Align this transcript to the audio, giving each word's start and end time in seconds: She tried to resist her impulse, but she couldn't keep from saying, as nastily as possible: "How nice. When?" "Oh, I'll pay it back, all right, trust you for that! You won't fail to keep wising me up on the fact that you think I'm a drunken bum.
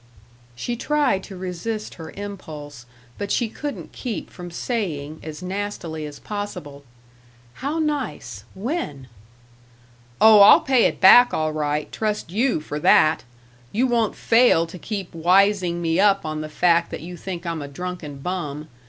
She 0.55 0.75
tried 0.75 1.21
to 1.25 1.37
resist 1.37 1.93
her 1.93 2.09
impulse, 2.17 2.87
but 3.19 3.31
she 3.31 3.47
couldn't 3.49 3.91
keep 3.91 4.31
from 4.31 4.49
saying, 4.49 5.19
as 5.21 5.43
nastily 5.43 6.07
as 6.07 6.17
possible: 6.17 6.83
"How 7.61 7.77
nice. 7.77 8.43
When?" 8.55 9.09
"Oh, 10.19 10.39
I'll 10.39 10.61
pay 10.61 10.85
it 10.85 10.99
back, 10.99 11.35
all 11.35 11.53
right, 11.53 11.91
trust 11.91 12.31
you 12.31 12.61
for 12.61 12.79
that! 12.79 13.23
You 13.71 13.85
won't 13.85 14.15
fail 14.15 14.65
to 14.65 14.79
keep 14.79 15.13
wising 15.13 15.75
me 15.81 15.99
up 15.99 16.25
on 16.25 16.41
the 16.41 16.49
fact 16.49 16.89
that 16.89 17.01
you 17.01 17.15
think 17.15 17.45
I'm 17.45 17.61
a 17.61 17.67
drunken 17.67 18.17
bum. 18.17 18.69